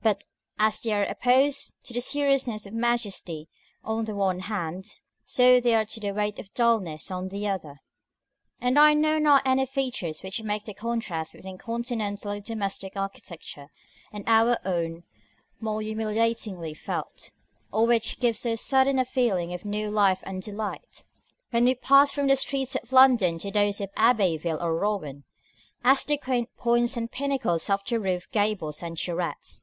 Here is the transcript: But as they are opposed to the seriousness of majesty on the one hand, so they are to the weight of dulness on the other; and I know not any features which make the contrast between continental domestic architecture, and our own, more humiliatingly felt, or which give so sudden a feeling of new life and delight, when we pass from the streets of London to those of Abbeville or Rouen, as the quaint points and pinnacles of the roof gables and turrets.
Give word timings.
But 0.00 0.24
as 0.58 0.80
they 0.80 0.92
are 0.92 1.04
opposed 1.04 1.74
to 1.84 1.92
the 1.92 2.00
seriousness 2.00 2.64
of 2.66 2.72
majesty 2.72 3.46
on 3.84 4.06
the 4.06 4.14
one 4.14 4.38
hand, 4.40 4.96
so 5.26 5.60
they 5.60 5.74
are 5.74 5.84
to 5.84 6.00
the 6.00 6.12
weight 6.12 6.38
of 6.38 6.54
dulness 6.54 7.10
on 7.10 7.28
the 7.28 7.46
other; 7.48 7.80
and 8.60 8.78
I 8.78 8.94
know 8.94 9.18
not 9.18 9.42
any 9.44 9.66
features 9.66 10.22
which 10.22 10.42
make 10.42 10.64
the 10.64 10.72
contrast 10.72 11.32
between 11.34 11.58
continental 11.58 12.40
domestic 12.40 12.94
architecture, 12.96 13.68
and 14.12 14.24
our 14.28 14.56
own, 14.64 15.02
more 15.60 15.82
humiliatingly 15.82 16.72
felt, 16.74 17.30
or 17.72 17.84
which 17.84 18.18
give 18.20 18.34
so 18.36 18.54
sudden 18.54 18.98
a 18.98 19.04
feeling 19.04 19.52
of 19.52 19.64
new 19.66 19.90
life 19.90 20.20
and 20.22 20.40
delight, 20.40 21.04
when 21.50 21.64
we 21.66 21.74
pass 21.74 22.12
from 22.12 22.28
the 22.28 22.36
streets 22.36 22.74
of 22.76 22.92
London 22.92 23.36
to 23.36 23.50
those 23.50 23.78
of 23.80 23.90
Abbeville 23.96 24.62
or 24.62 24.74
Rouen, 24.74 25.24
as 25.84 26.02
the 26.04 26.16
quaint 26.16 26.56
points 26.56 26.96
and 26.96 27.10
pinnacles 27.10 27.68
of 27.68 27.84
the 27.84 28.00
roof 28.00 28.30
gables 28.30 28.82
and 28.82 28.96
turrets. 28.96 29.60